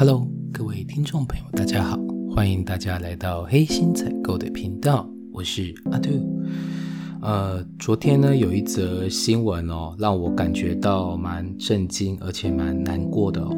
[0.00, 1.98] Hello，各位听众朋友，大家好，
[2.30, 6.08] 欢迎大家来到黑心采购的频道，我是阿杜。
[7.20, 13.50] 呃，昨天呢有一则新闻哦，让我感觉到蛮震惊，而且蛮难过的哦。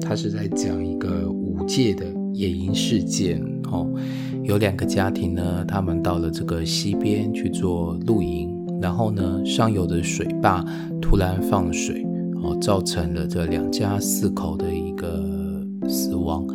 [0.00, 3.84] 他是在讲一个五界的野营事件哦，
[4.44, 8.48] 有两个家庭呢，他们到了这个溪边去做露营，
[8.80, 10.64] 然后呢上游的水坝
[11.02, 12.06] 突然放水
[12.44, 15.28] 哦，造成了这两家四口的一个
[15.90, 16.46] 死亡。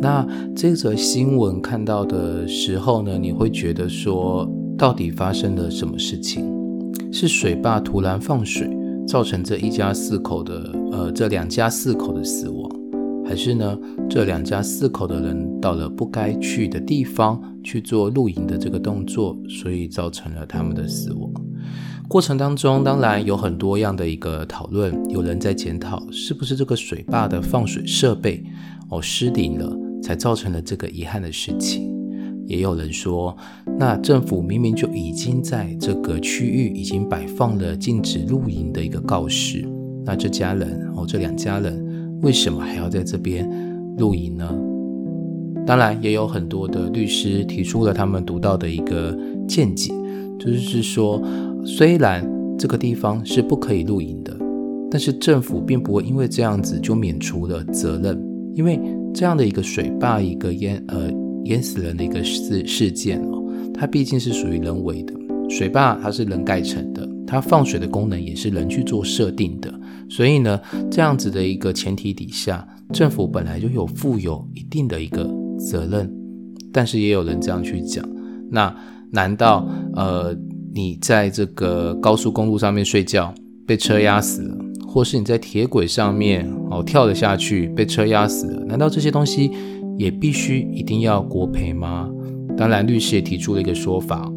[0.00, 4.48] 那这则新闻看到的时候呢，你会觉得说。
[4.76, 6.44] 到底发生了什么事情？
[7.12, 8.68] 是水坝突然放水，
[9.06, 12.68] 造成这一家四口的呃这两家四口的死亡，
[13.24, 13.78] 还是呢
[14.10, 21.30] 这两家四口的人到了不该去的地方去做露营的这个动作，所以造成了他们的死亡？
[22.08, 28.44] 过程当中当然有很多样的一个讨论，有人在检讨是不是这个水坝的放水设备
[28.94, 31.92] 哦失灵了，才造成了这个遗憾的事情。
[32.46, 33.36] 也有人说，
[33.78, 39.66] 那政府明明就已经在这个区域已经摆放了禁止露营的一个告示，
[40.04, 43.48] 那这家人哦，这两家人为什么还要在这边
[43.96, 44.54] 露营呢？
[45.66, 49.94] 当然，也有很多的律师提出了他们独到的一个见解，
[50.38, 51.22] 就是说，
[51.64, 54.36] 虽然这个地方是不可以露营的，
[54.90, 58.22] 但是政府并不会因为这样子就免除了责任，
[58.54, 58.80] 因为
[59.12, 61.10] 这样的一个水坝一个淹呃。
[61.44, 65.12] 淹死人的一个事事件哦，它毕竟是属于人为的
[65.50, 69.70] 水坝，它是人盖成的，它放水的功能也是人去做设定的，
[70.08, 70.58] 所以呢，
[70.90, 76.10] 这样子的一个前提底下，政府本来就有负有一定的一个责任，
[76.72, 78.02] 但是也有人这样去讲，
[78.50, 78.74] 那
[79.10, 80.34] 难道呃
[80.72, 83.34] 你在这个高速公路上面睡觉
[83.66, 84.63] 被车压死了，
[84.94, 89.50] 或是你在铁轨上面哦跳了下去被车压死了，难道这些东西？
[89.98, 92.08] 也必须一定要国赔吗？
[92.56, 94.32] 当然，律师也提出了一个说法：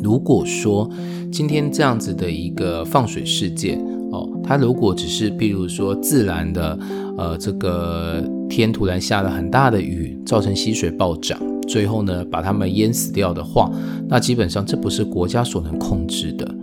[0.00, 0.88] 如果说
[1.32, 3.80] 今天这样子的一个放水事件
[4.12, 6.78] 哦，它如果只是譬如说自然的，
[7.16, 13.68] 呃，这个天突然下了很大的雨，造成溪水暴涨，最后呢把他们淹死掉的话，
[14.08, 16.54] 那基本上这不是国家所能控制的。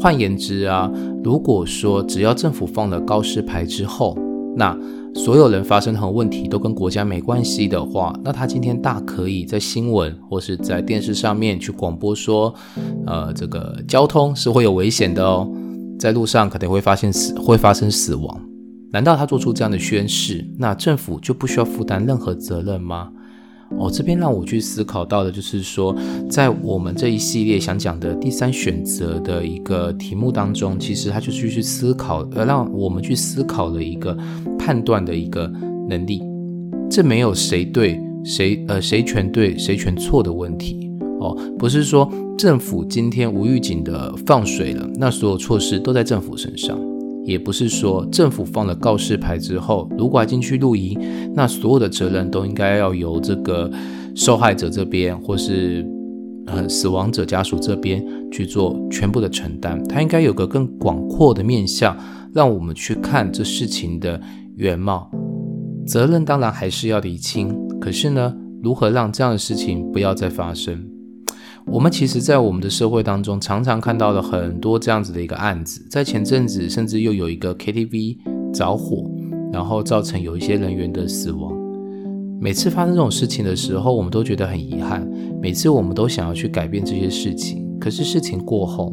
[0.00, 0.90] 换言之啊，
[1.22, 4.16] 如果说只要政府放了高湿牌之后，
[4.56, 4.76] 那
[5.14, 12.52] 所有人发生任何问题都跟国家没关系的话，那他今天大可以在新闻或是在电视上面去广播说，
[13.06, 15.48] 呃，这个交通是会有危险的哦，
[15.98, 18.40] 在路上可能会发现死会发生死亡。
[18.92, 23.10] 难道他做出这样的宣誓，那政府就不需要负担任何责任吗？
[23.78, 25.94] 哦，这边让我去思考到的，就是说，
[26.30, 34.16] 在我们这一系列想讲的第三选择的一个题目当中，其实他就是去思考，呃，让我们去思考了一个
[34.58, 35.50] 判断的一个
[35.88, 36.22] 能力。
[36.90, 40.90] 这没有谁对谁，呃，谁全对谁全错的问题。
[41.20, 46.78] 哦，不是说政府今天无预警的放水了，那所有措施都在政府身上。
[47.24, 50.98] 也不是说政府放了告示牌之后，如果还进去露营，
[51.34, 53.70] 那所有的责任都应该要由这个
[54.14, 55.86] 受害者这边，或是
[56.46, 59.82] 呃死亡者家属这边去做全部的承担。
[59.88, 61.96] 它应该有个更广阔的面向，
[62.32, 64.20] 让我们去看这事情的
[64.56, 65.10] 原貌。
[65.86, 70.93] 责任当然还是要理清，可是呢，如何让这样的事情不要再发生？
[71.66, 75.84] 我们其实，在我们的社会当中，常常看到了很多这样子的一个案子。
[75.90, 78.18] 在前阵子，甚至又有一个 KTV
[78.52, 79.10] 着火，
[79.52, 81.52] 然后造成有一些人员的死亡。
[82.40, 85.08] 每次发生这种事情的时候，我们都觉得很遗憾。
[85.40, 88.92] 每次我们都想要去改变这些事情，可是事情过后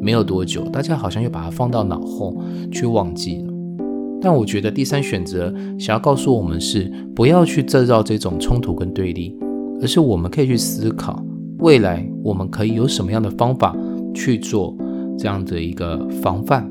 [0.00, 2.34] 没有多久，大家好像又把它放到脑后
[2.70, 3.52] 去忘记了。
[4.22, 9.36] 但我觉得第三选择想要告诉我们是，不要去制造这种冲突跟对立，
[9.82, 11.22] 而是我们可以去思考。
[11.66, 13.76] 未来我们可以有什么样的方法
[14.14, 14.72] 去做
[15.18, 16.64] 这样的一个防范？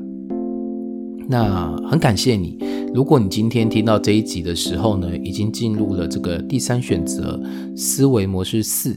[1.28, 2.58] 那很感谢你。
[2.94, 7.38] 如果你今天听到这一集的时候呢，已经进入了这个第三选择
[7.76, 8.96] 思维模式四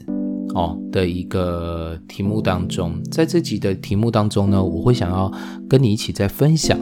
[0.54, 5.30] 哦的一个题目当中，在这集的题目当中呢，我会想要
[5.68, 6.78] 跟你一起在分享。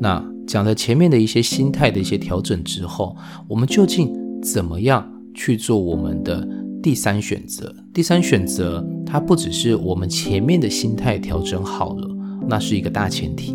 [0.00, 3.14] 那讲了前面的一些心态的一些调整之后，
[3.48, 4.10] 我们究竟
[4.42, 6.48] 怎么样去做我们的？
[6.82, 12.08] 第三选择，第三选择，它不只是我们前面的心态调整好了，
[12.48, 13.54] 那是一个大前提。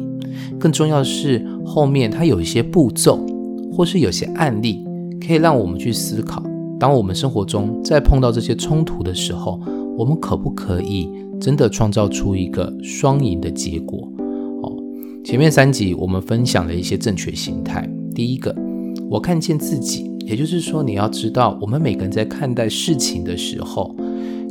[0.58, 3.20] 更重要的是，后面它有一些步骤，
[3.74, 4.86] 或是有些案例，
[5.20, 6.42] 可以让我们去思考：
[6.80, 9.60] 当我们生活中在碰到这些冲突的时候，
[9.98, 14.10] 我们可不可以真的创造出一个双赢的结果？
[14.64, 14.74] 哦，
[15.26, 17.88] 前面三集我们分享了一些正确心态。
[18.16, 18.56] 第一个，
[19.10, 20.17] 我看见自己。
[20.28, 23.96] 也就是说，你要知道，我们每个人在看待事情的时候，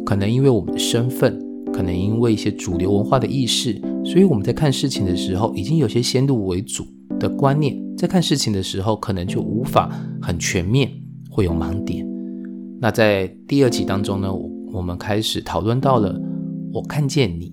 [0.06, 1.38] 可能因为我们的身份，
[1.70, 6.86] 可能因为一些主流文化的意识，所以我们在看事情的时候，已经有些先入为主
[7.20, 9.90] 的观念，在看事情的时候，可能就无法
[10.22, 10.90] 很全面，
[11.30, 12.08] 会有盲点。
[12.80, 14.32] 那在第二集当中呢，
[14.72, 16.18] 我们开始讨论到了，
[16.72, 17.52] 我看见你，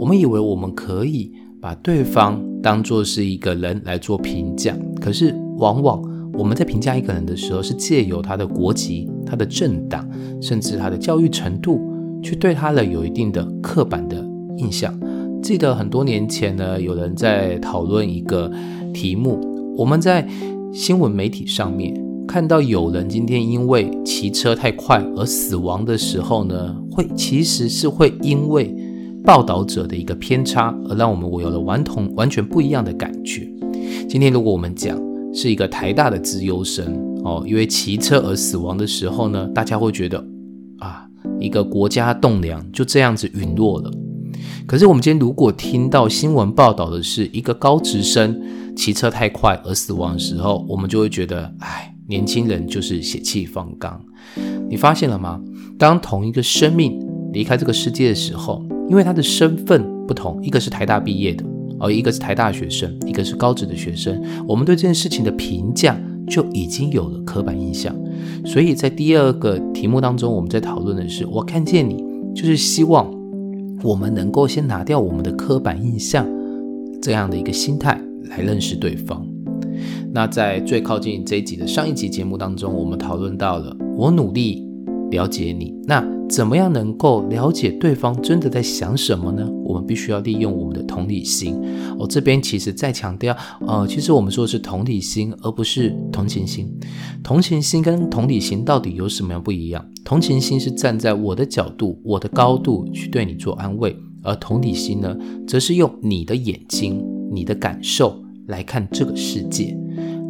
[0.00, 1.30] 我们以为我们可以
[1.60, 6.13] 把对方当做是一个人来做评价，可是往往。
[6.36, 10.08] 我们在评价一个人的时候，是借由他的国籍、他的政党，
[10.42, 11.80] 甚至他的教育程度，
[12.22, 14.16] 去对他的有一定的刻板的
[14.58, 14.92] 印象。
[15.40, 18.50] 记得很多年前呢，有人在讨论一个
[18.92, 19.38] 题目，
[19.76, 20.26] 我们在
[20.72, 21.94] 新闻媒体上面
[22.26, 28.74] 看到有人今天因为骑车太快而死亡的时候呢，会其实是会因为
[29.22, 33.48] 报道者的一个偏差，而让我们有了完同完全不一样的感觉。
[34.08, 35.13] 今天如果我们讲。
[35.34, 36.94] 是一个台大的资优生
[37.24, 40.24] 哦，因为骑车而死亡的时候呢，大家会觉得
[40.78, 41.06] 啊，
[41.40, 43.90] 一个国家栋梁就这样子陨落了。
[44.66, 48.40] 可是我们今天如果听到新闻报道的是一个高职生
[48.76, 54.00] 骑车太快而死亡的时候，我们就会觉得，哎，年轻人就是血气方刚。
[54.70, 55.40] 你发现了吗？
[55.78, 56.98] 当同一个生命
[57.32, 61.44] 离开这个世界的时候，因为他的身份不同，一个是台大毕业的。
[61.78, 65.98] 而一个是台大学生，一个是高职的学生，我们对这件事情的评价
[66.28, 67.94] 就已经有了刻板印象。
[68.44, 72.04] 所以在第二个题目当中，我们在讨论的是，我看见你，
[72.34, 73.12] 就是希望
[73.82, 76.26] 我们能够先拿掉我们的刻板印象
[77.02, 78.00] 这样的一个心态
[78.30, 79.26] 来认识对方。
[80.12, 84.64] 那在最靠近这一集的上一集节目当中，我们讨论到了，我努力
[85.10, 85.74] 了解你。
[85.86, 89.48] 那怎么样能够了解对方真的在想什么呢？
[89.62, 91.60] 我们必须要利用我们的同理心。
[91.98, 93.36] 我这边其实再强调，
[93.66, 96.68] 呃，其实我们说的是同理心，而不是同情心。
[97.22, 99.84] 同情心跟同理心到底有什么样不一样？
[100.04, 105.14] 同情心是站在我的角度、我的高度去对你做安慰，而同理心呢，
[105.46, 109.76] 则是用你的眼睛、你的感受来看这个世界。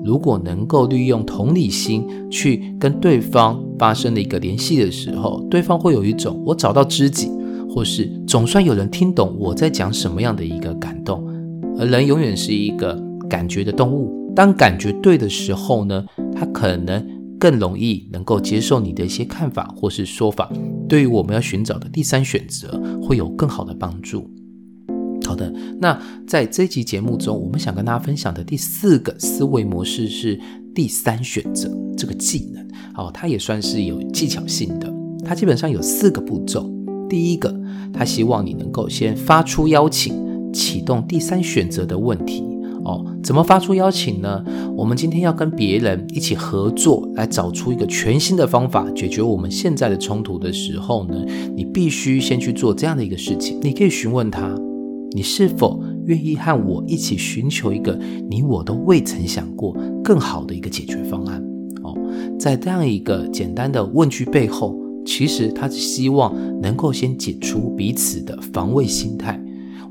[0.04, 7.30] 如果能够利用同理心去跟对方发生的一个联系的时候，对方会有一种我找到知己，
[7.70, 11.24] 或是总算有人听懂我在讲什么样的一个感动。
[11.78, 16.04] 而人永远是一个感觉的动物，当感觉对的时候呢，
[16.34, 17.04] 他可能
[17.40, 20.52] 更容易能够接受你的一些看法或是说法，
[20.86, 24.30] 对于我们要寻找的第三选择会有更好的帮助。
[25.34, 30.38] 好的，那在这期节目中，我们想跟大家分享的第四个思维模式是
[30.72, 32.64] 第三选择这个技能。
[32.94, 34.88] 哦，它也算是有技巧性的。
[35.24, 36.70] 它基本上有四个步骤。
[37.08, 37.52] 第一个，
[37.92, 40.14] 他希望你能够先发出邀请，
[40.52, 42.44] 启动第三选择的问题。
[42.84, 44.44] 哦，怎么发出邀请呢？
[44.76, 51.26] 我们今天要跟别人一起合作，来找出一个全新的方法解决我们现在的冲突的时候呢，
[51.56, 53.58] 你必须先去做这样的一个事情。
[53.60, 54.56] 你可以询问他。
[55.14, 57.96] 你是否愿意和我一起寻求一个
[58.28, 59.72] 你我都未曾想过
[60.02, 61.40] 更好的一个解决方案？
[61.84, 61.96] 哦，
[62.36, 64.76] 在这样一个简单的问句背后，
[65.06, 69.40] 其实他是希望能够先解除彼此的防卫心态。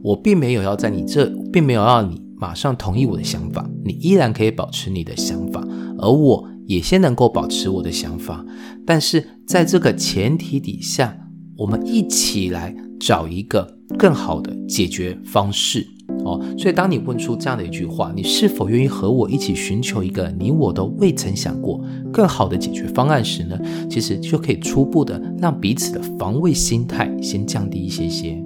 [0.02, 5.65] 我并没有要在你这，并没有要你马上同意我的想法，你依然可以保持你的想法，
[6.00, 8.46] 而我也先能够保持我的想法。
[8.86, 11.18] 但是在这个前提底下，
[11.60, 13.77] 我们一起来找一个。
[13.98, 15.86] 更好的解决方式
[16.26, 21.82] 哦，所以当你问出这样的一句话，你是否愿意和我一起寻求一个你我都未曾想过
[22.12, 23.58] 更好的解决方案时呢？
[23.90, 28.42] 其实就可以初步的让彼此的防卫心态先降低一些些。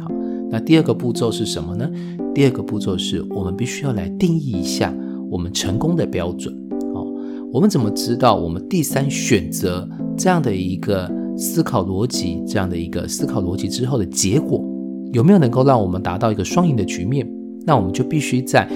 [0.00, 0.10] 好，
[0.50, 1.88] 那第二个步骤是什么呢？
[2.34, 4.94] 第二个步骤是我们必须要来定义一下
[5.30, 6.54] 我们成功的标准。
[6.94, 7.06] 哦，
[7.52, 14.64] 我们怎么知道我们第三选择这样的一个思考逻辑，这样的一个思考逻辑之后的结果？
[15.12, 17.28] 有没有能够让我们达到一个双赢的局面？
[17.66, 18.68] 那我们就必须在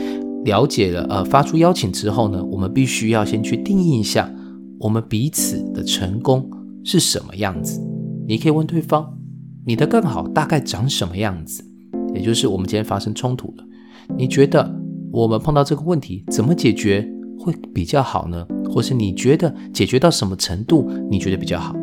[0.45, 4.31] 了解了呃发出邀请之后呢，我们必须要先去定义一下
[4.79, 6.49] 我们彼此的成功
[6.85, 7.81] 是什么样子。
[8.29, 9.19] 你可以问对方，
[9.67, 11.65] 你的更好大概长什么样子？
[12.15, 13.65] 也就是我们今天发生冲突了，
[14.17, 14.79] 你觉得
[15.11, 18.47] 我们碰到这个问题怎么解决会比较好呢？
[18.71, 21.75] 或是你觉得解决到什么程度你觉得比较好？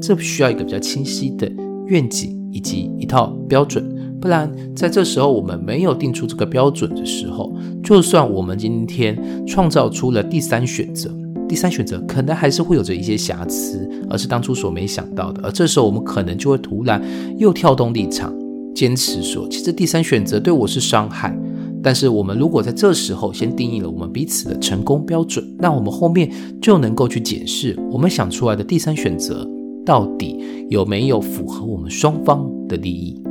[0.00, 1.50] 这需要一个比较清晰的
[1.86, 2.42] 愿景。
[2.52, 3.82] 以及一套标准，
[4.22, 7.52] 不然在这时候我们没有定出这个标准的时候，
[7.82, 11.10] 就算我们今天创造出了第三选择，
[11.48, 15.42] 第三选择可能还是会有着一些瑕疵，而是当初所没想到的。
[15.42, 17.02] 而这时候我们可能就会突然
[17.36, 18.32] 又跳动立场，
[18.72, 21.36] 坚持说，其实第三选择对我是伤害，
[21.82, 29.44] 但是我们如果在这时候先定义了我们彼此的成功标准，那我们后面就能够去解释我们想出来的第三选择
[29.84, 30.38] 到底
[30.70, 33.21] 有没有符合我们双方的利益。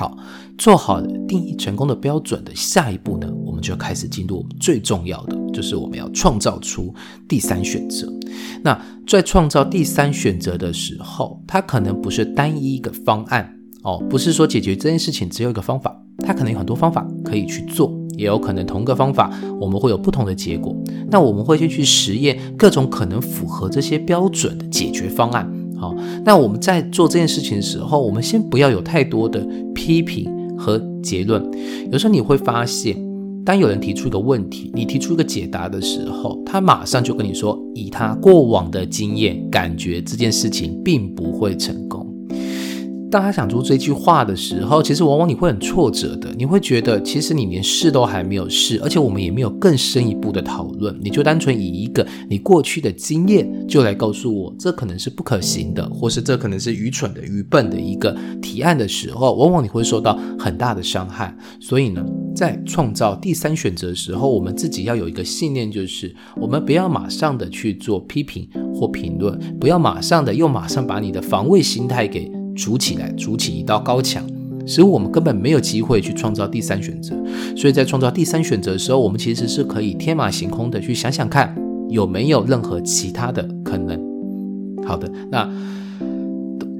[0.00, 0.16] 好，
[0.56, 6.94] 做好定义成功的标准的下一步呢，我们就开始进入最重要的，就是我们要创造出
[7.28, 8.10] 第三选择。
[8.62, 19.30] 那在创造第三选择的时候，它可能不是单一一个方案哦，不是说解决这件事情只有一个方法，它可能有很多方法可以去做，也有可能同个方法
[19.60, 20.74] 我们会有不同的结果。
[21.10, 25.59] 那我们会先去实验各种可能符合这些标准的解决方案。
[25.80, 25.96] 好，
[26.26, 29.40] 那我们在做这件事情的时候，我们先不要有太多的
[29.74, 31.42] 批评和结论。
[31.90, 32.94] 有时候你会发现，
[33.46, 42.06] 当有人提出一个问题，你提出一个解答的时候，他马上就跟你说，以他过往的经验，感觉这件事情并不会成功。
[43.10, 46.32] 当他想出这句话的时候，其实往往你会很挫折的。
[46.38, 50.96] 你会觉得，其实你连试都还没有试，而且我们也没有更深一步的讨论。
[51.02, 61.36] 你就单纯以一个你过去的经验就来告诉我，这可能是不可行的，或是这可能是愚蠢的、愚笨的一个提案的时候，往往你会受到很大的伤害。
[61.58, 72.30] 所以呢，在创造第三选择的时候，我们自己要有一个信念，就是我们不要马上的去做批评或评论，不要马上的又马上把你的防卫心态给。
[72.60, 74.22] 筑起来，筑起一道高墙，
[74.66, 77.16] 使我们根本没有机会去创造第三选择。
[77.56, 81.56] 所以在创造第三选择的时候，我们其实是可以天马行空的去想想看，
[81.88, 83.98] 有没有任何其他的可能。
[84.84, 85.50] 好的，那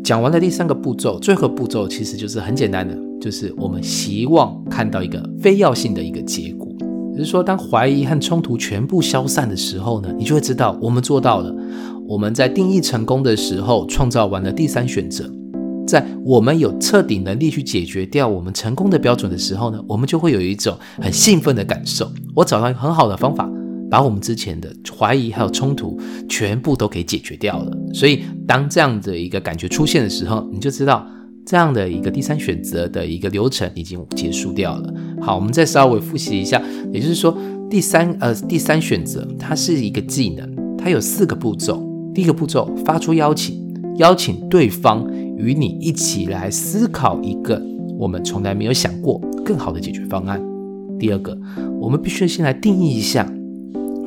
[0.05, 6.69] 讲完了第三个步骤，最后步骤其实就是很简单的，就是我们希望看到一个非要性的一个结果。
[7.13, 11.55] 也就是说，当怀疑和冲突全部消散的时候呢，你就会知道我们做到了。
[12.07, 15.31] 我们在定义成功的时候，创造完了第三选择。
[15.91, 22.11] 在我们有彻底能力去解决掉我们成功的标准的时候呢，我们就会有一种很兴奋的感受。
[22.35, 23.51] 我找到一个很好的方法，
[23.91, 27.77] 把我们之前的怀疑还有冲突全部都给解决掉了。
[27.93, 31.05] 所以，当这样的一个感觉出现的时候，你就知道
[31.45, 34.95] 这样的一个第三选择的一个流程已经结束掉了。
[35.21, 37.37] 好，我们再稍微复习一下，也就是说，
[37.69, 41.85] 第三呃第三选择它是一个技能，它有四个步骤。
[42.15, 43.57] 第一个步骤，发出邀请，
[43.97, 45.05] 邀请对方。
[45.41, 47.61] 与你一起来思考一个
[47.99, 50.41] 我们从来没有想过更好的解决方案。
[50.99, 51.37] 第二个，
[51.81, 53.27] 我们必须先来定义一下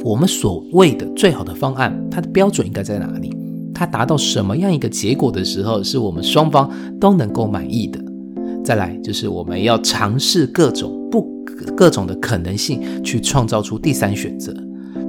[0.04, 3.36] 我们所谓的最好的方案，它的标准应该在哪里？
[3.74, 8.00] 它达到什么样一个结果的时候，是我们双方都能够满意的？
[8.64, 11.28] 再来就是我们要尝试各种不
[11.76, 14.54] 各种的可能性，去创造出第三选择。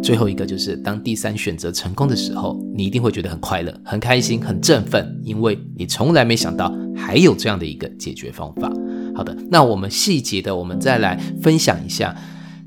[0.05, 8.71] 最后一个就是，当第三选择成功的时候，你一定会觉得很快乐、很开心、很振奋，因为你从来没想到还有这样的一个解决方法。
[9.15, 12.15] 好的，那我们细节的，我们再来分享一下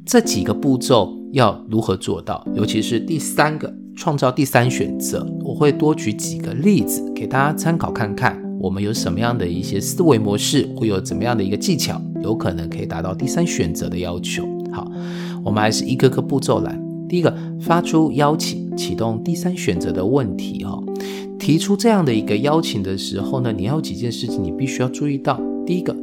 [0.03, 14.43] 这几个步骤要如何做到，尤其是第三个创造第三选择，我会多举几个例子给大家参考看看，我们有什么样的一些思维模式，会有怎么样的一个技巧，有可能可以达到第三选择的要求。
[14.73, 14.91] 好，
[15.45, 16.86] 我们还是一个个步骤来。
[17.07, 20.81] 第一个，发出邀请，启动第三选择的问题哈。
[21.39, 25.39] 提出这样的一个邀请的时候呢，你要有几件事情你必须要注意到。
[25.65, 25.95] 第一个，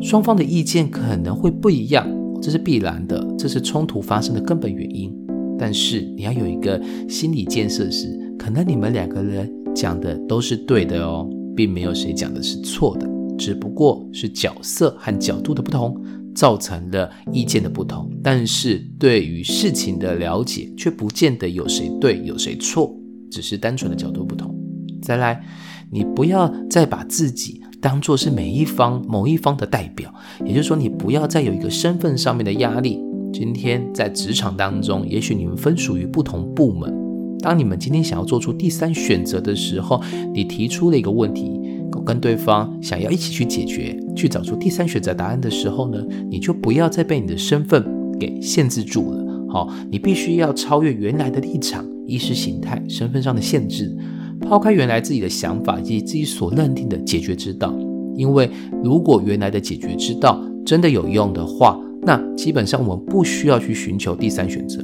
[0.00, 2.06] 双方的意见可能会不一样，
[2.40, 5.12] 这是必然的，这是冲突发生的根本原因。
[5.58, 8.06] 但是你要有一个心理建设是，
[8.38, 15.96] 可能你们两个人讲的都是对的哦，并没有谁讲的是错的，只不过是角色和角度的不同。
[16.36, 22.94] 造成了意见的不同，但是对于事情的了解却不见得有谁对有谁错，
[23.30, 24.54] 只是单纯的角度不同。
[25.00, 25.42] 再来，
[25.90, 30.12] 你不要再把自己当做是每一方某一方的代表，
[30.44, 33.00] 也就是说，你不要再有一个身份上面的压力。
[33.32, 36.94] 今天在职场当中，也许你们分属于不同部门，
[37.40, 40.02] 当你们今天想要做出第三选择的时候，
[40.34, 41.60] 你提出了一个问题。
[42.06, 47.84] 跟对方想要一起去解决，去找出第三选择答案的时候呢，你就不要再被你的身份
[48.18, 49.26] 给限制住了。
[49.48, 53.94] 好，你必须要超越原来的立场、意识形态、身份上的限制，
[54.40, 57.76] 抛开原来自己的想法以及自己所认定的解决之道。
[58.14, 58.48] 因为
[58.82, 64.82] 如果原来的解决之道真的有用的话，那基本上我们不需要去寻求第三选择，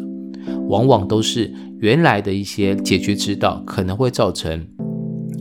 [0.69, 4.67] 往往都是原来的一些解决之道可能会造成。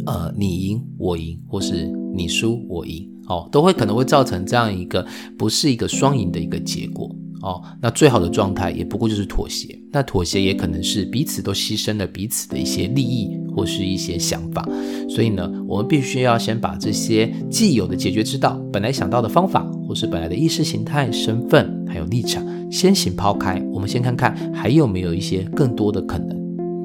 [0.06, 5.06] 呃，你赢我赢，或是你输我赢，哦，都会可能会造成这样一个
[5.38, 14.68] 不是一个双赢的一个结果，哦，那最好的状态也不过就是妥协，那妥协也可能是彼此都牺牲了彼此的一些利益或是一些想法。
[15.10, 23.62] 所以呢，我们必须要先把这些既有的解决之道、本来想到的方法，或是本来的意识形态、身份还有立场，先行抛开。
[23.72, 26.41] 我们先看看还有没有一些更多的可能。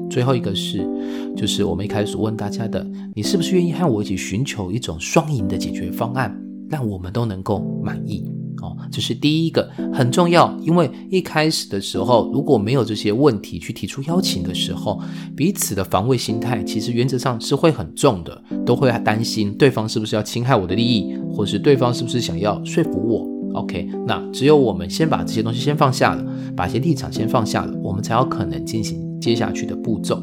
[0.09, 0.87] 最后一个是，
[1.35, 6.35] 就是我们一开始问大家的，你是不是愿意和我一起寻求一种双赢的解决方案，
[6.69, 8.25] 让我们都能够满意？
[8.59, 14.99] 哦，这是第一个很重要，因为一开始的时候，如果没有这些问题去提出邀请的时候，
[15.35, 23.59] 彼此的防卫心态其实原则上是会很重的，都会担心对方是不是要侵害我的利益，或是对方是不是想要说服我。
[23.59, 30.21] OK，那只有我们先把这些东西先放下了，把一些立场先放下了，我们才有可能进行接下去的步骤。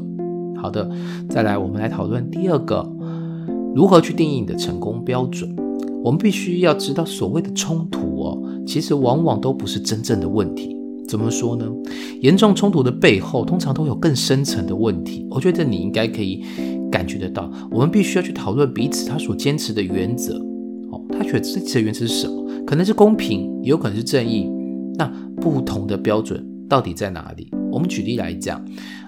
[0.56, 0.88] 好的，
[1.28, 2.90] 再来我们来讨论第二个，
[3.74, 5.54] 如何去定义你的成功标准。
[6.02, 10.76] 我们必须要知道，所谓的冲突哦，其实往往都不是真正的问题。
[11.06, 11.66] 怎么说呢？
[12.20, 15.26] 严重冲突的背后，通常都有更深层的问题。
[15.30, 16.42] 我觉得你应该可以
[16.90, 17.50] 感觉得到。
[17.70, 20.38] 我们必须要去讨论彼此他所坚持的原则。
[20.90, 22.64] 哦，他觉得自己的原则是什么？
[22.66, 24.50] 可能是公平，也有可能是正义。
[24.96, 25.06] 那
[25.40, 27.50] 不同的标准到底在哪里？
[27.74, 28.64] 我们举例来讲，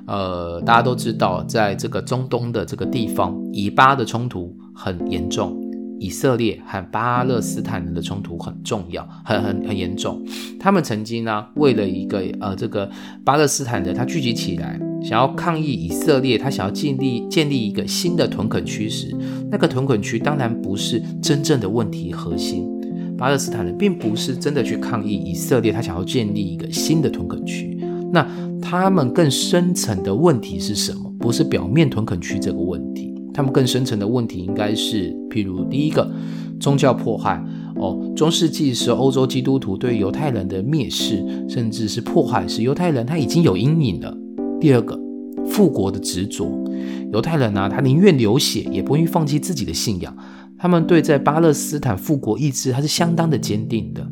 [0.09, 5.63] 呃，大家都知道，在这个中东的这个地方，以巴的冲突很严重。
[5.99, 10.21] 以色列和巴勒斯坦人的冲突很重要，很很很严重。
[10.59, 12.91] 他们曾经呢，为了一个呃，这个
[13.25, 19.17] 巴勒斯坦人，他聚集起来，想要抗议以色列，他想要建立建立一个新的屯垦区时，
[19.49, 22.69] 那个屯垦区当然不是真正的问题核心。
[23.17, 27.76] 巴勒斯坦人并不是真的去抗议以色列，他想要建立一个新的屯垦区。
[28.13, 28.27] 那
[28.61, 31.13] 他们更深层的问题是什么？
[31.19, 33.15] 不是表面屯垦区这个问题。
[33.35, 36.11] 他们更深层的问题应该是，譬如第一个，
[36.59, 37.45] 宗教迫害
[37.75, 44.17] 哦，中世纪时欧洲基督徒对犹太人的蔑视，甚至是迫害，使犹太人他已经有阴影了。
[44.59, 44.99] 第二个，
[45.47, 46.65] 复国的执着，
[47.13, 50.17] 犹太人呢，他宁愿流血，也不愿意放弃自己的信仰。
[50.57, 54.07] 他们对在巴勒斯坦复国意志他是相当的坚定的。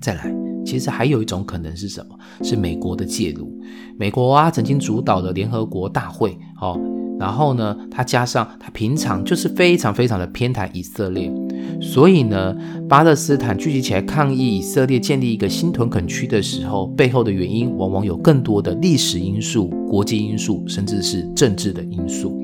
[0.00, 2.16] 再来，其实还有一种可能是什么？
[2.42, 3.52] 是美国的介入。
[3.98, 6.78] 美国啊，曾经主导了联合国大会，哦。
[7.18, 11.30] 然后呢，他加上他平常就是非常非常的偏袒以色列，
[11.78, 12.56] 所以呢，
[12.88, 22.42] 巴勒斯坦聚集起来抗议以色列建立一个新屯垦区的时候，背后的原因往往有更多的历史因素、国际因素，甚至是政治的因素。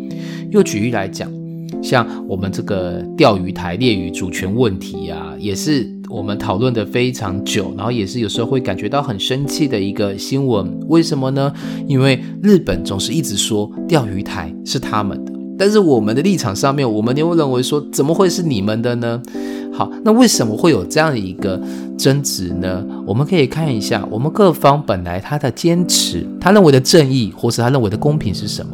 [0.51, 1.33] 又举例来讲，
[1.83, 5.91] 像我们这个钓鱼台列屿主权问题啊，也是。
[6.09, 10.79] 我们讨论的非常久，然后也是有时候会感觉到很生气的一个新闻。
[10.89, 11.53] 为什么呢？
[11.87, 19.21] 因为日本总是一直说钓鱼台是他们的，但是我们的立场上面，我们又认为说怎么会是你们的呢？
[19.73, 21.61] 好，那为什么会有这样一个
[21.99, 22.85] 争执呢？
[23.07, 28.73] 我们可以看一下，我们各方本来他的坚持，他认为的正义，或是他认为的公平是什么？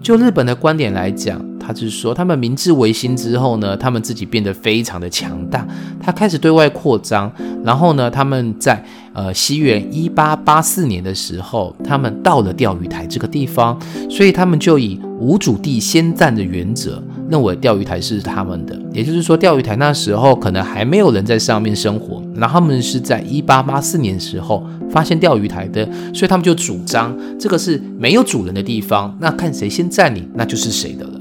[0.00, 1.44] 就日本的观点来讲。
[1.68, 5.68] 他就是说，他们明治维新之后呢，他们自己变得非常的强大，
[6.00, 7.30] 他开始对外扩张。
[7.62, 13.78] 然后呢，他们在呃西元一八八四年的时候，他们到了钓鱼台这个地方，
[14.08, 18.74] 所以他们就以无主地先占的原则，认为钓鱼台是他们的。
[18.94, 31.20] 也就是说，钓鱼台那时候可能还没有人在上面生活，然后他们是在一八八四年时候发现钓鱼台的，所以他们就主张这个是没有主人的地方，那看谁先占领，那就是谁的了。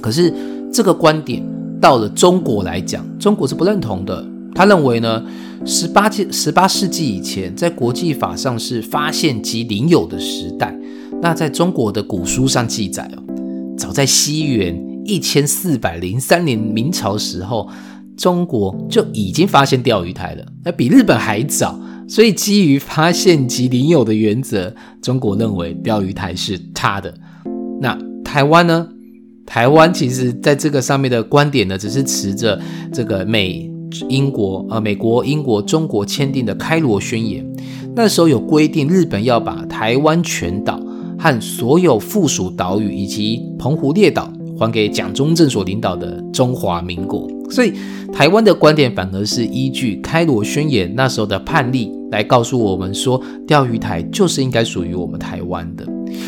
[0.00, 0.32] 可是
[0.72, 1.42] 这个观点
[1.80, 4.26] 到了中国来讲，中国是不认同的。
[4.54, 5.22] 他认为呢，
[5.64, 10.76] 十八纪十八世纪以前，在国际法上是发现及领有的时代。
[11.22, 13.22] 那在中国的古书上记载哦，
[13.76, 17.68] 早在西元一千四百零三年明朝时候，
[18.16, 21.78] 中国就已经发现钓鱼台了，那比日本还早。
[22.08, 27.14] 所以基于发现及领有的原则，中国认为钓鱼台是他的。
[27.80, 28.88] 那台湾呢？
[29.48, 32.60] 台湾其实在这个上面的观点呢，只是持着
[32.92, 33.68] 这个美
[34.10, 37.42] 英国呃美国英国中国签订的开罗宣言，
[37.96, 40.78] 那时候有规定日本要把台湾全岛
[41.18, 47.72] 和所有附属岛屿以及澎湖列岛还给蒋中正所领导的中华民国，所以
[48.12, 55.86] 台湾的观点反而是依据开罗宣言那时候的判例来告诉我们说，钓鱼台就是应该属于我们台湾的。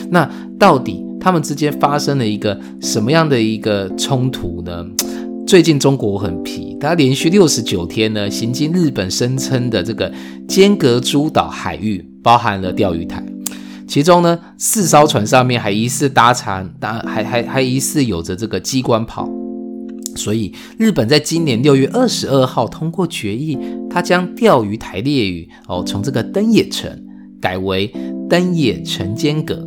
[0.09, 0.27] 那
[0.59, 1.05] 到底？
[1.21, 4.87] 他们之间发生了一个什么样的一个冲突呢？
[5.47, 10.11] 最近中国很皮，他连续六十九天呢行经日本声称的这个
[10.49, 13.25] 尖阁诸岛海域，包含了钓鱼台，
[13.87, 19.29] 其中呢四艘船上面还疑似搭船，搭还还还疑似有着这个机关炮，
[20.15, 23.59] 所以日本在今年六月二十二号通过决议，
[23.91, 26.91] 他将钓鱼台列屿哦从这个登野城
[27.41, 27.93] 改为
[28.29, 29.67] 登野城间阁。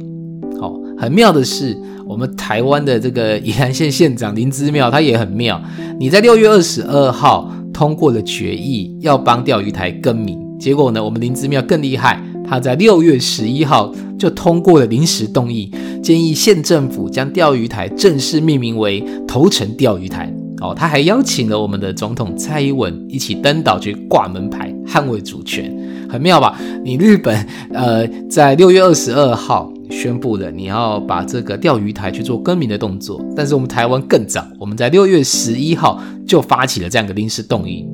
[1.04, 5.62] 很妙的是，我们台湾的这个宜兰县县长林之妙，他也很妙。
[6.00, 15.70] 你在六月二十二号通过了决议，要帮钓鱼台更名，结果呢，我们林之妙更厉害，他在六月十一号就通过了临时动议，
[16.02, 20.34] 建议县政府将钓鱼台正式命名为头城钓鱼台。
[20.62, 25.70] 哦，他还邀请了我们的总统蔡英文一起登岛去挂门牌，捍卫主权，
[26.10, 26.58] 很妙吧？
[26.82, 37.88] 你日本呃，在六月二十二号宣布了你要把这个钓鱼台去做更名的动作，但是我们台湾更早，我们在六月十一号就发起了这样的临时动议。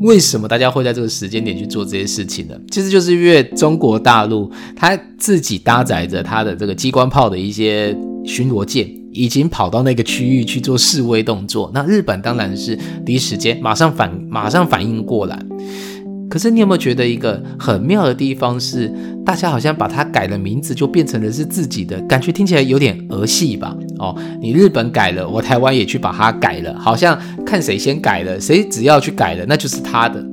[0.00, 2.54] 为什么大家会在这个时间点去做这些事情呢？
[2.70, 8.88] 其实就是因为中国大陆他自己搭载着他的这个机关炮的一些巡逻舰。
[9.16, 15.42] 已经跑到那个区域去做示威动作，那日本当然是第一时间马上反马上反应过来。
[16.28, 18.92] 可是你有没有觉得一个很妙的地方是，
[19.24, 23.76] 大家好像把它改了名字，就变成了是自己的感觉，听起来有点儿戏吧？
[23.98, 30.24] 哦，你日本改了，我台湾也去把它改了，好像看谁先改了，谁只要去改了，那就是他的，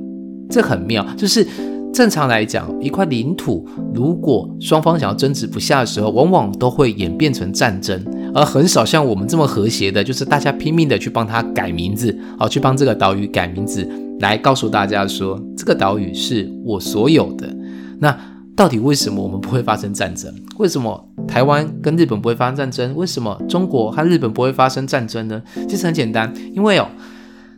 [0.50, 1.46] 这很妙，就是。
[1.94, 8.04] 正常来讲，一块领土如果双方想要争执不下的时候，往往都会演变成战争，
[8.34, 13.88] 而很少像我们这么和谐的，就是大家拼命的去帮他改名字，好去帮这个岛屿改名字，
[14.20, 17.54] 来告诉大家说这个岛屿是我所有的。
[17.98, 18.18] 那
[18.56, 20.32] 到底为什么我们不会发生战争？
[20.58, 22.94] 为什么台湾跟日本不会发生战争？
[22.94, 25.42] 为什么中国和日本不会发生战争呢？
[25.68, 26.88] 其实很简单，因为哦。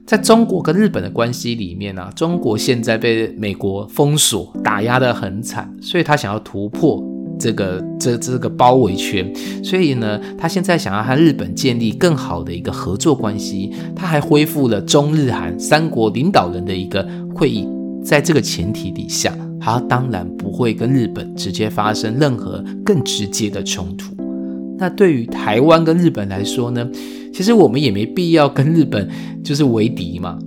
[0.07, 7.03] 在中国跟日本的关系里面呢，中国现在被美国封锁、打压得很惨，所以他想要突破
[7.39, 9.31] 这个这这个包围圈，
[9.63, 13.73] 所以呢，他现在想要和日本建立更好的一个合作关系。
[13.95, 17.67] 他还恢复了中日韩三国领导人的一个会议，
[18.05, 24.15] 在这个前提底下，他当然不会跟日本直接发生任何更直接的冲突。
[24.79, 26.89] 那对于台湾跟日本来说呢？
[27.33, 29.07] 其实我们也没必要跟日本
[29.45, 30.39] 就是为敌嘛，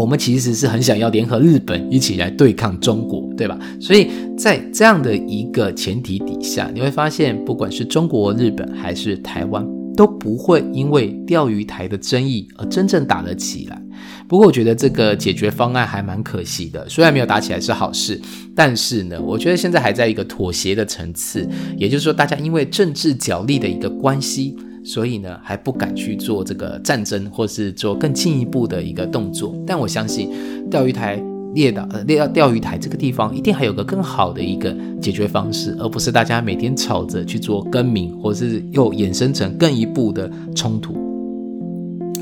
[0.00, 3.58] 我们其实是很想要联合日本一起来对抗中国，对吧？
[3.78, 9.62] 所以在这样的一个前提底下，你会发现，不管是中国、日本还是台湾，
[9.94, 13.78] 都不会因为钓鱼台的争议而真正打了起来。
[14.26, 16.88] 不过，我觉得这个解决方案还蛮可惜的。
[16.88, 18.18] 虽然没有打起来是好事，
[18.56, 24.56] 但是呢，我觉得现在还在一个妥协的层次，也就是说，大家因为政治角力的一个关系。
[24.84, 29.54] 所以呢，还不敢去做这个战争，或是做更进一步的一个动作。
[29.66, 30.30] 但我相信，
[30.70, 31.22] 钓鱼台
[31.54, 40.94] 列岛呃列钓鱼台这个地方，一定还有个更好的一个解决方式，而不是大家每天吵着去做更名，或是又衍生成更一步的冲突。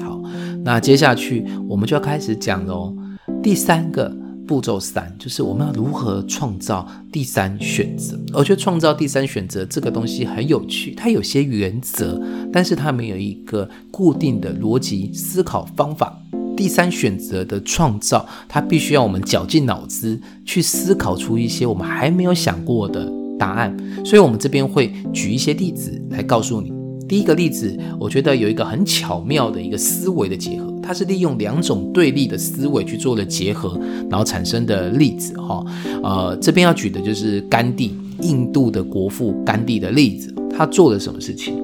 [0.03, 0.21] 好，
[0.65, 2.95] 那接下去我们就要开始讲喽，
[3.43, 4.28] 第三个。
[4.49, 8.19] 步骤三就是我们要如何创造第三选择。
[8.33, 12.19] 我觉得创造第三选择这个东西很有趣，它有些原则，
[12.51, 16.19] 但是它没有一个固定的逻辑思考方法。
[16.57, 23.07] 第三选择的创造，它必须要我们绞尽脑汁去思考出一些我们还没有想过的
[23.39, 23.77] 答案。
[24.05, 26.78] 所以，我们这边会举一些例子来告诉你。
[27.09, 35.65] 第一个例子，我觉得有一个很巧妙的一个思维的结合，它是利用两种对立的思维去做了结合，然后产生的例子哈。
[36.03, 41.55] 呃，这边要举的就是甘地，印度的国父甘地的例子，他做了什么事情？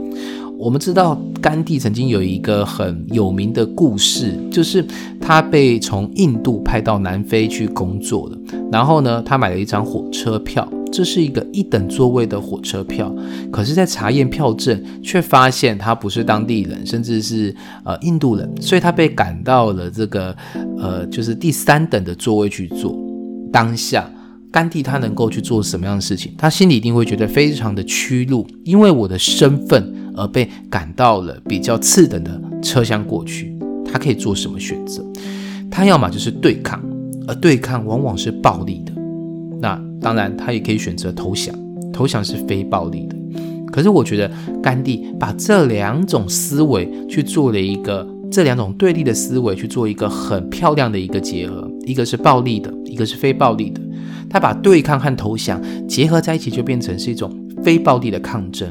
[0.56, 4.82] 我们知道甘地曾经有一个很有名的故事，就是
[5.20, 8.38] 他被从印度派到南非去工作的，
[8.72, 10.66] 然后呢，他买了一张火车票。
[10.94, 13.12] 这是一个一等座位的火车票，
[13.50, 17.52] 可是，在查验票证，却发现他不是当地人，甚至是
[17.84, 20.32] 呃印度人，所以他被赶到了这个
[20.78, 22.96] 呃就是第三等的座位去坐。
[23.52, 24.08] 当下，
[24.52, 26.32] 甘地他能够去做什么样的事情？
[26.38, 33.52] 他心里一定会觉得非常的屈辱，因为我的身份而被赶到了比较次等的车厢过去。
[33.84, 35.04] 他可以做什么选择？
[35.68, 36.80] 他要么就是对抗，
[37.26, 38.93] 而对抗往往是暴力的。
[40.04, 41.54] 当然，他也可以选择投降，
[41.90, 43.16] 投降是非暴力的。
[43.72, 44.30] 可是我觉得
[44.62, 53.80] 甘地把这两种思维去做了一个，这两种对立的思维去做一个很漂亮的一个结合，一个是暴力的，一个是非暴力的。
[54.28, 58.68] 他把对抗和投降结合在一起，就变成是一种非暴力的抗争。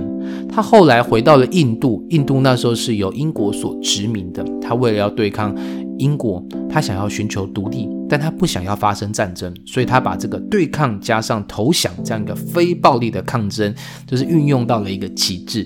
[0.53, 5.55] 他后来回到了印度，印度那时候是由英国所殖民的，他为了要对抗。
[5.99, 13.73] 英国，他想要寻求独立，但他不想要发生战争，所以他把这个对抗加上投降这样一个非暴力的抗争，
[14.07, 15.65] 就是运用到了一个极致。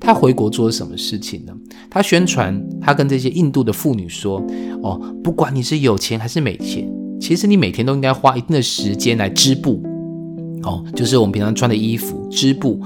[0.00, 1.52] 他回国做了什么事情呢？
[1.90, 4.42] 他宣传，他跟这些印度的妇女说
[4.82, 9.82] ：“哦，不管你是有钱还是没钱，其实你每天都应该花一定的时间来织布，
[10.62, 12.78] 哦，就是我们平常穿的衣服织布，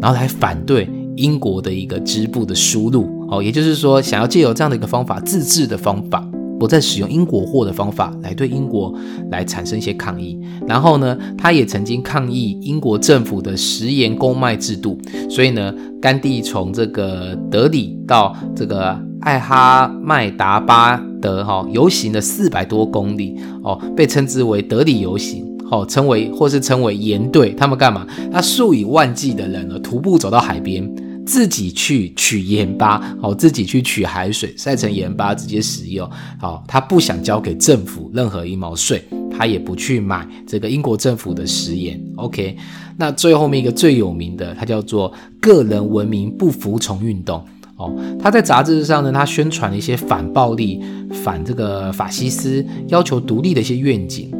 [0.00, 6.26] 然后来反对英国的一个织布的输入，哦，也就是说，想要借由这样的一个方法，自制的方法，
[6.58, 8.94] 不再使用英国货的方法来对英国
[9.30, 10.38] 来产生一些抗议。
[10.66, 14.98] 然后呢，他也曾经抗议英国政府的食盐公卖制度。
[15.28, 25.51] 所以呢，甘地从这个德里到这个艾哈迈达巴德，哈，游行了四百多公里，哦，被称之为德里游行。
[25.72, 28.06] 哦，称为或是称为盐队，他们干嘛？
[28.30, 30.86] 那数以万计的人呢，徒步走到海边，
[31.24, 36.06] 自己去取盐巴，哦，自己去取海水，晒成盐巴直接食用。
[36.38, 41.98] 好，他不想交给政府任何一毛税，他也不去买这个英国政府的食盐。
[42.16, 42.54] OK，
[42.98, 47.42] 那最后面一个最有名的，它叫做个人文明不服从运动。
[47.78, 50.82] 哦，他在杂志上呢，他宣传了一些反暴力、
[51.24, 54.30] 反这个法西斯、要求独立的一些愿景。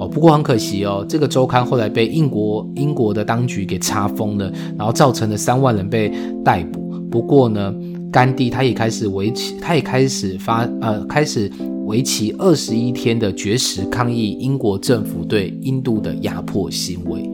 [0.00, 6.10] 哦，不过很可惜哦，这个周刊后来被英国英国的当局给查封了，然后造成了三万人被
[6.42, 6.80] 逮捕。
[7.10, 7.74] 不过呢，
[8.10, 11.52] 甘地他也开始为期，他也开始发呃，开始
[11.84, 17.30] 为期二十一天的绝食抗议英国政府对印度的压迫行为。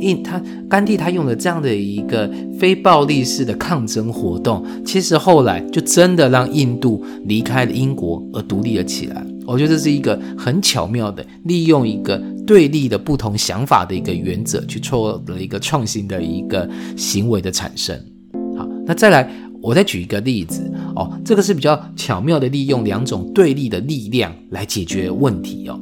[0.00, 9.24] 印他甘地他用了这样的一个非暴力式的抗争活动，其实后来就真的让印度离开了英国而独立了起来。
[9.46, 17.98] 我觉得这是一个很巧妙的利用一个对立的不同想法的一个原则，去做了一个创新的一个行为的产生。
[18.58, 19.30] 好，那再来，
[19.62, 25.80] 我再举一个例子哦，这个是比较巧妙的利用两种对立的力量来解决问题哦。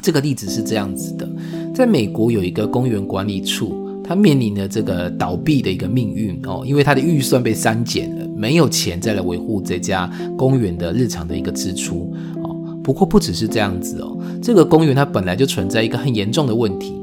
[0.00, 1.28] 这个例子是这样子的，
[1.76, 12.56] 在美国有一个公园管理处，它面临着这个倒闭的一个命运哦，因为它的预算被删减了，没有钱再来维护这家公园的日常的一个支出哦。
[12.82, 16.94] 不过不只是这样子哦，这个公园它本来就存在一个很严重的问题。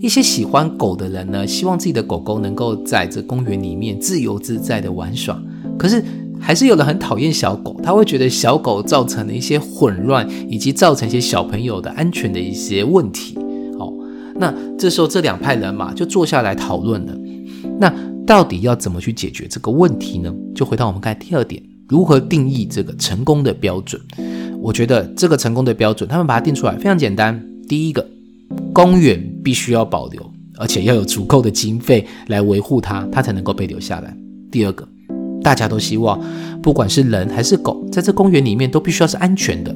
[0.00, 5.40] 一些喜欢狗的人呢，希望自己的狗狗能够在这公园里面自由自在的玩耍。
[5.78, 6.02] 可是
[6.40, 13.38] 还是有人很讨厌小狗，他会觉得小狗造成了一些混乱，以及造成一些小朋友的安全的一些问题。
[14.42, 17.16] 那这时候这两派人马就坐下来讨论了。
[17.78, 17.94] 那
[18.26, 20.34] 到底要怎么去解决这个问题呢？
[20.52, 24.02] 就回到我们刚才第二点，如何定义这个成功的标准？
[24.60, 27.40] 我觉得这个成功的标准，他们把它定出来非常简单。
[27.68, 28.04] 第一个，
[28.72, 30.28] 公园必须要保留，
[30.58, 34.12] 而且要有足够的经费来维护它，它才能够被留下来。
[34.50, 34.86] 第二个，
[35.40, 36.20] 大家都希望，
[36.60, 39.72] 不管是人还是狗，在这公园里面都必须要是安全的。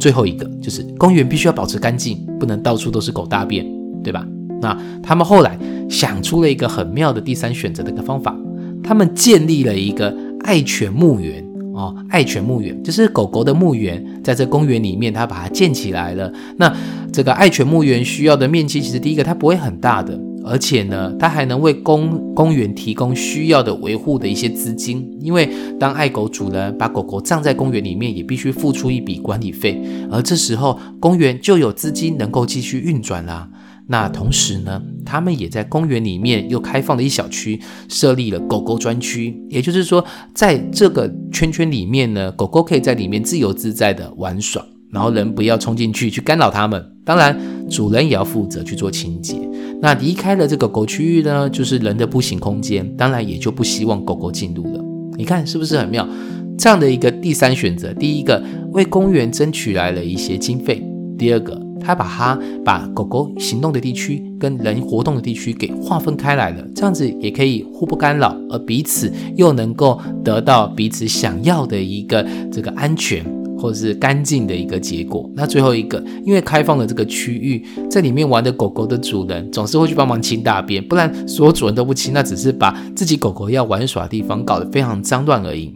[0.00, 3.66] 最后一个就是公园必须要保持干净，不能到处都是狗大便，
[4.02, 4.26] 对吧？
[4.60, 5.58] 那他们后来
[5.88, 8.36] 想出了一个很妙的第三选择的一个方法，
[8.82, 11.44] 他们建立了一个爱犬墓园。
[11.72, 16.30] 哦，爱犬墓园就是狗狗的墓园，在这公园里面，它把它建起来了。
[16.56, 16.70] 那
[17.12, 25.16] 这个爱犬墓园需要的面积，其实第一个它不会很大的，而且呢，它还能为公公园提供需要的维护的一些资金。
[25.22, 33.48] 因为当爱狗主人把狗狗葬在公园里面，也必须付出一笔管理费，而这时候公园就有资金能够继续运转啦。
[33.90, 39.36] 那同时呢，他们也在公园里面又开放了一小区，设立了狗狗专区。
[39.48, 46.80] 也就是说，在这个圈圈里面呢，狗狗可以在里面自由自在的玩耍，然后人不要冲进去去干扰它们。
[47.04, 47.36] 当然，
[47.68, 49.34] 主人也要负责去做清洁。
[49.82, 54.80] 那离开了这个狗区域呢，就是人的步行空间，当然也就不希望狗狗进入了。
[55.16, 56.08] 你看是不是很妙？
[56.56, 60.80] 这样的一个第三选择，第一个为公园争取来了一些经费，
[61.18, 61.69] 第二个。
[61.80, 73.24] 他把它把狗狗行动的地区跟人活动的地区给划分开来了，这样子也可以互不干扰，而彼此又能够得到彼此想要的一个这个安全
[73.58, 75.28] 或者是干净的一个结果。
[75.34, 85.74] 那最后一个，因为开放了这个区域，在里面玩的狗狗的主人总是会去帮忙清大便，不然所有主人都不清，那只是把自己狗狗要玩耍的地方搞得非常脏乱而已。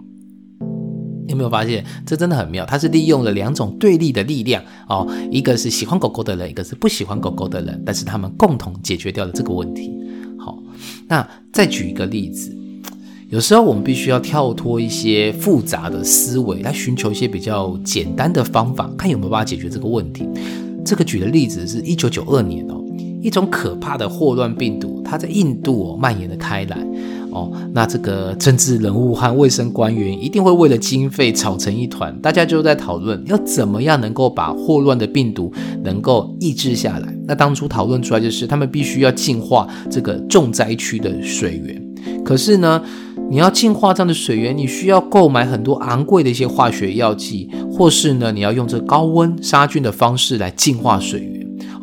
[1.35, 2.65] 有没有发现这真的很妙？
[2.65, 9.93] 它是利用了两种对立的力量哦，一个是喜欢狗狗的人，一个是不喜欢狗狗的人，但是他们共同解决掉了这个问题。
[10.39, 10.57] 好，
[11.09, 12.57] 那再举一个例子，
[13.29, 20.29] 有时候我们必须要跳脱一些复杂的思维，来寻求一些比较简单的方法，看有没有办法解决这个问题。
[20.85, 22.85] 这个举的例子是一九九二年哦，
[23.23, 26.79] 一种可怕的霍乱病毒，它在印度哦蔓延了开来。
[27.35, 37.15] 哦，那这个政治人物和卫生官员一定会为了经费吵成一团，大家就在讨论要怎么样能够把霍乱的病毒能够抑制下来。
[37.27, 41.83] 那当初讨论出来就是他们必须要净化这个重灾区的水源。
[42.25, 42.81] 可是呢，
[43.31, 51.34] 你要净化这样的水源，你需要购买很多昂贵的一些化学药剂，或是呢，你要用这高温杀菌的方式来净化水源。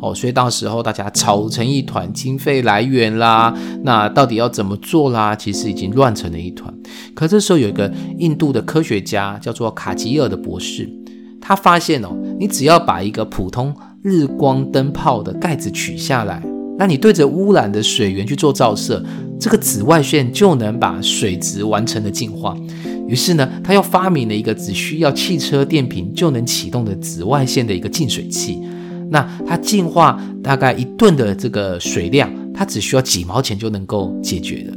[0.02, 5.36] 哦，所以到时候大家吵成一团，经费来源啦，那到底要怎么做啦？
[5.36, 6.74] 其实已经乱成了一团。
[7.14, 7.88] 可这时候有一个
[8.18, 10.90] 印度的科学家叫做卡吉尔的博士，
[11.40, 16.42] 他发现哦，你只要把一个普通日光灯泡的盖子取下来，
[16.76, 19.04] 那你对着污染的水源去做照射，
[19.38, 22.56] 这个紫外线就能把水质完成的净化。
[23.06, 28.60] 于是呢，他又发明了一个只需要汽车电瓶就能启动的紫外线的一个净水器。
[29.12, 34.72] 那它净化大概一吨的这个水量，它只需要几毛钱就能够解决的。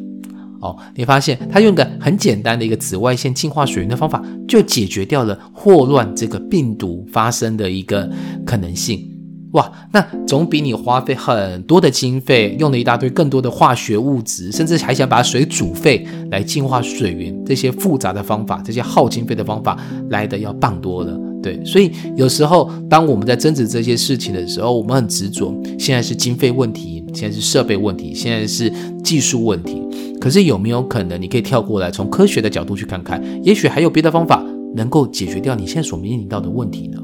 [0.61, 8.09] 哦，你发现它用个很简单的一个紫外线净化水源的方法，就解决掉了霍乱这个病毒发生的一个
[8.45, 9.09] 可能性。
[9.51, 21.17] 哇，那总比你花费很多的经费，用了一大堆更多的化学物质，甚至还想把水煮沸来净化水源这些复杂的方法，这些耗经费的方法来的要棒多了。
[21.45, 29.79] 对，所以有时候当我们在争执这些事情的时候，我们很执着，现在是经费问题，现在是设备问题，现在是技术问题。
[30.19, 34.43] 可是有没有可能，你可以跳过来，从科学的角度去看看，也许还有别的方法
[34.75, 36.97] 能够解决掉你现在所面临到的问题呢？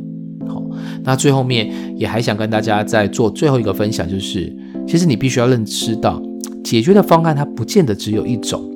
[0.47, 0.63] 好
[1.03, 4.51] 那最后面也还想跟大家再做最后一个分享，就是
[4.87, 6.19] 其实你必须要认知到，
[6.63, 8.67] 解决的方案它不见得只有一种。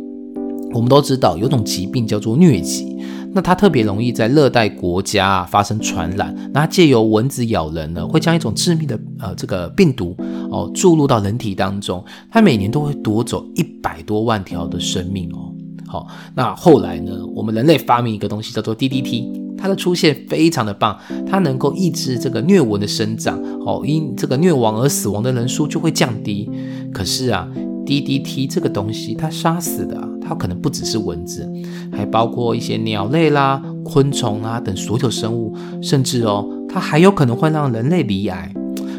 [0.73, 2.94] 我们都知道有种疾病叫做疟疾，
[3.35, 10.15] 那它特别容易在热带国家发生传染，那借由蚊子咬人呢，会将一种致命的呃这个病毒
[10.49, 15.51] 哦注入到人体当中，它每年都会夺走一百多万条的生命哦。
[15.85, 19.43] 好，那后来呢，我们人类发明一个东西叫做 DDT。
[19.57, 26.49] 它的出现非常的棒，它能够抑制这个疟蚊的生长，哦，因这个疟亡而死亡的人数就会降低。
[26.93, 27.47] 可是啊
[27.85, 31.49] ，DDT 这个东西它杀死的，它可能不只是蚊子，
[31.91, 38.51] 还包括一些鸟类啦、昆虫啊等所有生物，甚至哦，它还有可能会让人类罹癌。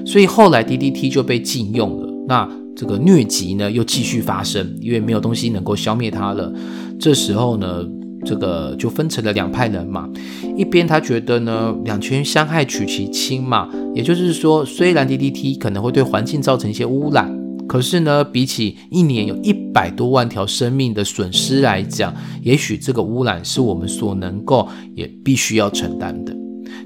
[0.04, 2.08] 所以后来 DDT 就被禁用了。
[2.28, 6.52] 那这个疟疾呢，又继续发生，因为没有东西能够消灭它了。
[6.98, 7.84] 这时候呢？
[8.24, 10.08] 这个就分成了两派人嘛，
[10.56, 17.32] 一边他觉得呢，两全相害取其轻嘛，也就是说，虽然 DDT 可能会对环境造成一些污染，
[17.68, 26.34] 可是呢，比起一年有一百多万条生命的损失来讲，也许这个污染是我们所能够也必须要承担的。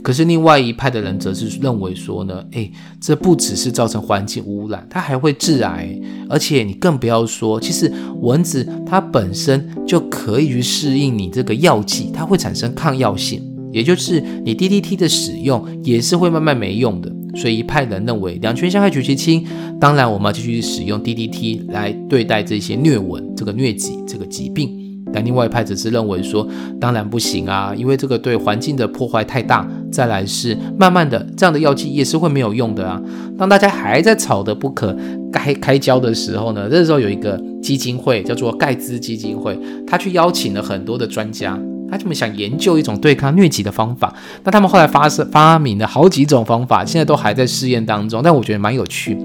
[0.03, 5.95] 可是另外一派的人则是认为说呢，诶，这不只是造成环境污染，它还会致癌，
[6.29, 17.13] 而且你更不要说，其实蚊子它本身就可以去适应你这个药剂，它会产生抗药性，也就是你 DDT 的使用也是会慢慢没用的。
[17.35, 19.45] 所以一派人认为两全相害取其轻，
[19.81, 24.77] 当然我们要继续使用 DDT 来对待这些疟蚊这个疟疾这个疾病。
[25.13, 26.47] 但另外一派则是认为说，
[26.81, 29.69] 当然不行啊，因为这个对环境的破坏太大。
[29.91, 33.03] 再来是慢慢的，这样的药剂也是会没有用的啊。
[33.37, 34.97] 当大家还在吵得不可
[35.33, 41.59] 开开交的时候呢，这时候有一个基金会叫做盖茨基金会，他去邀请了很多的专家，
[41.99, 44.15] 他们想研究一种对抗疟疾的方法。
[44.45, 48.23] 那他们后来发生发明了好几种方法，现在都还在试验当中。
[48.23, 49.17] 但我觉得蛮有趣。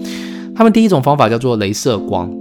[0.56, 2.32] 他们第一种方法叫做镭射光。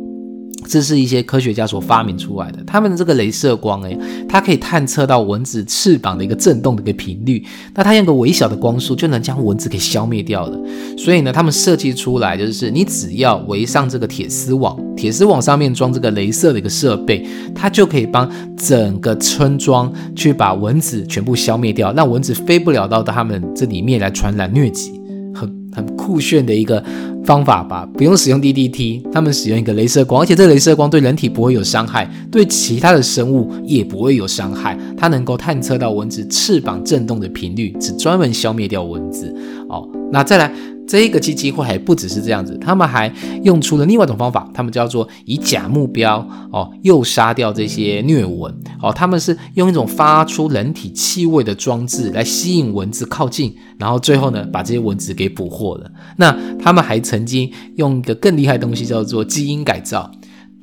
[0.66, 10.58] 这是一些科学家所发明出来的，他们的这个镭射光，诶，它可以探测到蚊子翅膀的一个震动的一个频率，那它用个微小的光束就能将蚊子给消灭掉了。
[10.96, 25.00] 所以呢，他们设计出来就是，你只要围上这个铁丝网，铁丝网上面装这个镭射的一个设备，它就可以帮整个村庄去把蚊子全部消灭掉，让蚊子飞不了到他们这里面来传染疟疾。
[25.34, 26.80] 很很酷炫的一个
[27.24, 34.78] 方法吧，不用使用 DDT，他们使用一个镭射光，而且这镭射光对人体不会有伤害，对其他的生物也不会有伤害。
[34.96, 39.34] 它能够探测到蚊子翅膀震动的频率，只专门消灭掉蚊子。
[39.68, 40.54] 哦，那再来。
[40.86, 46.18] 这个基金会还不只是这样子，他们还用出了另外一种方法，他们叫做以假目标
[46.52, 48.92] 哦，诱杀掉这些虐蚊哦。
[48.92, 55.90] 他们是用一种发出人体气味的装置来吸引蚊子靠近，然后最后呢把这些蚊子给捕获了。
[56.16, 60.10] 那他们还曾经用一个更厉害的东西叫做基因改造。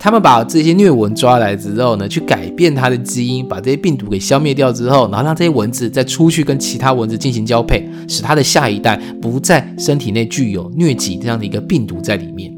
[0.03, 12.51] 他们把这些疟蚊抓来之后呢，去改变它的基因，把这些病毒给消灭掉之后，然后让这些蚊子再出去跟其他蚊子进行交配，使它的下一代不在身体内具有疟疾这样的一个病毒在里面。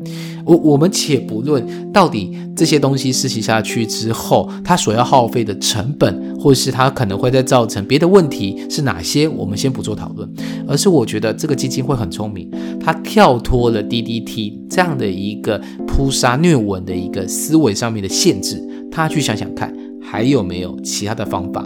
[0.45, 10.30] 我我们且不论到底这些东西实行下去之后，它所要耗费的成本，或是它可能会再造成别的问题是哪些，我们先不做讨论。
[10.67, 15.61] 而是我觉得这个基金会很聪明，它跳脱了 DDT 这样的一个
[15.95, 18.59] 扑杀虐文的一个思维上面的限制，
[18.91, 19.71] 他去想想看
[20.01, 21.63] 还有没有其他的方法。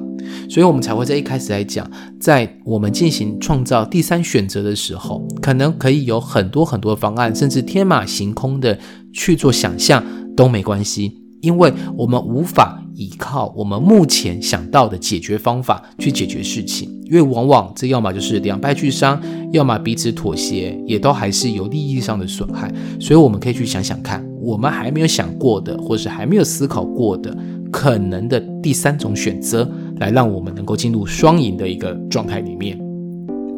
[0.49, 8.77] 所以我们才会在一开始来讲，在我们进行创造第三选择的时候，可能可以有很多很多方案，甚至天马行空的
[9.13, 10.03] 去做想象
[10.35, 19.21] 都没关系，因为我们无法依靠我们目前想到的解决方法去解决事情，因为往往这要么就是两败俱伤，
[19.53, 22.73] 要么彼此妥协，也都还是有利益上的损害。
[22.99, 27.37] 所以我们可以去想想看，我们还没有想过的，或是还没有思考过的。
[27.71, 32.79] 可能的第三种选择，来让我们能够进入双赢的一个状态里面。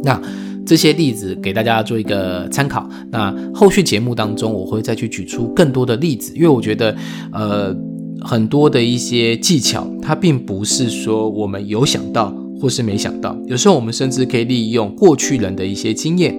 [0.04, 0.22] 那
[0.66, 2.90] 这些例子给大家做一个参考。
[3.10, 6.96] 那后续节目当中，我会再去举出更多的例子，因为我觉得，
[7.32, 7.74] 呃，
[8.22, 16.36] 很多的一些技巧，它并不是说我们有想到或是没想到，有时候我们甚至可以利用过去人的一些经验，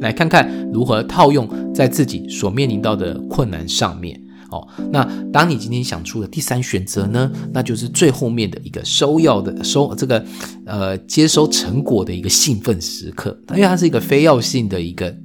[0.00, 4.20] 来看看如何套用在自己所面临到的困难上面。
[4.50, 5.02] 哦，那
[5.32, 10.22] 当你今天想出的第三选择呢，那就是最后面的一个收要的收这个
[10.66, 15.16] 呃接收成果的一个兴奋时刻，因为它是一个非要性的一个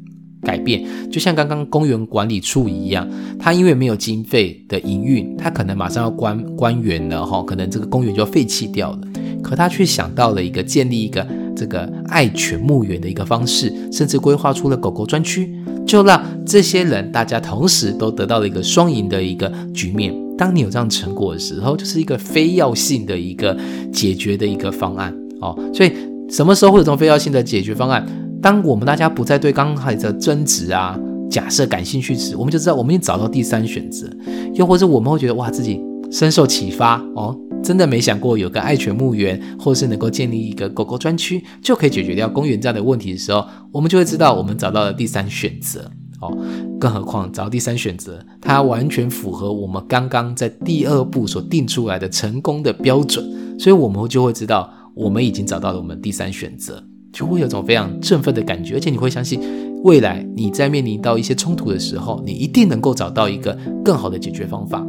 [0.41, 3.07] 改变，就像刚刚公园管理处一样，
[3.39, 8.99] 它因为没有经费的营运，它可能马上要关关园了哈，可能这个公园就要废弃掉了，
[9.41, 11.25] 可他却想到了一个建立一个
[11.55, 15.53] 这个爱犬牧园的一个方式，甚至规划出了狗狗专区。
[15.85, 20.13] 就让这些人，大家同时都得到了一个双赢的一个局面。
[20.38, 23.57] 当你有这样成果的时候，就是一个非要性的一个
[23.91, 25.57] 解决的一个方案哦。
[25.73, 25.93] 所以
[26.29, 28.05] 什么时候会有这种非要性的解决方案？
[28.41, 34.07] 当我们大家不再对刚才的争执啊、假设感兴趣时，我们就知道我们已经找到第三选择。
[34.53, 35.81] 又或者我们会觉得哇，自己
[36.11, 37.38] 深受启发哦。
[37.63, 46.38] 真的没想过有个爱犬墓园，或是能够建立一个狗狗专区，就可以解决掉公园这样的问题的时候，我们就会知道我们找到了第三选择哦。
[46.79, 56.81] 更何况找到第三选择，它完全符合我们刚刚在第二步所定出来的成功的标准，所以我们就会知道我们已经找到了我们第三选择，
[57.11, 59.39] 就会有种非常振奋的感觉，而且你会相信
[59.83, 64.85] 未来你在面临到一些冲突的时候，你一定能够找到一个更好的解决方法。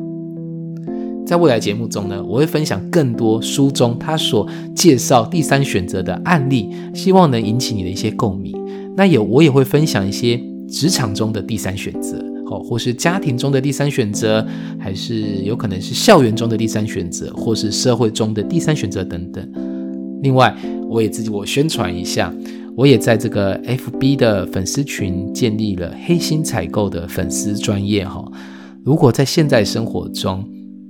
[1.26, 8.54] 在未来节目中呢，我会分享更多书中他所介绍第三选择的案例，希望能引起你的一些共鸣。
[8.96, 12.16] 那也我也会分享一些职场中的第三选择，
[12.46, 14.44] 哦，或是家庭中的第三选择，
[14.78, 19.46] 还是有可能是校园中的第三选择，或是社会中的第三选择等等。
[20.22, 20.56] 另外，
[20.88, 22.34] 我也自己我宣传一下，
[22.74, 28.24] 我也在这个 FB 的粉丝群建立了黑心采购的粉丝专业哈。
[28.84, 30.44] 如果在现在生活中，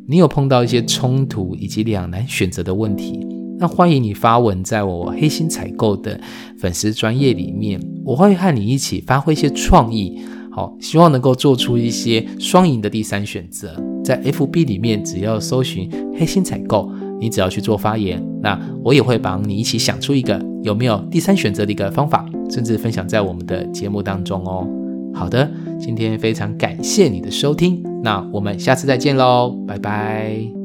[0.06, 3.26] 你有碰到一些冲突以及两难选择的问题，
[3.58, 6.18] 那欢迎你发文在我黑心采购的
[6.58, 10.20] 粉丝专业里面，我会和你一起发挥一些创意，
[10.50, 13.74] 好，希望能够做出一些双赢的第三选择。
[14.04, 16.90] 在 FB 里面，只要搜寻黑心采购，
[17.20, 24.66] 你只要去做发言，那我也会帮你一起想出一个有没有第三选择的一个方法，甚至分享在我们的节目当中哦。
[25.14, 25.50] 好的，
[25.80, 27.82] 今天非常感谢你的收听。
[28.02, 30.57] 那我们下次再见喽，拜拜。